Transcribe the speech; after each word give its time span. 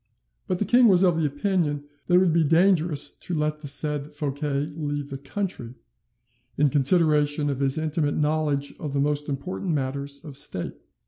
"But 0.47 0.57
the 0.57 0.65
king 0.65 0.87
was 0.87 1.03
of 1.03 1.15
the 1.15 1.27
opinion 1.27 1.83
that 2.07 2.15
it 2.15 2.17
would 2.17 2.33
be 2.33 2.43
dangerous 2.43 3.11
to 3.11 3.35
let 3.35 3.59
the 3.59 3.67
said 3.67 4.11
Fouquet 4.11 4.71
leave 4.75 5.11
the 5.11 5.17
country, 5.19 5.75
in 6.57 6.69
consideration 6.69 7.51
of 7.51 7.59
his 7.59 7.77
intimate 7.77 8.17
knowledge 8.17 8.73
of 8.79 8.93
the 8.93 8.99
most 8.99 9.29
important 9.29 9.75
matters 9.75 10.25
of 10.25 10.35
state. 10.35 10.73